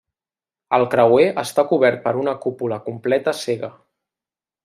[0.77, 3.73] El creuer està cobert per una cúpula completa cega.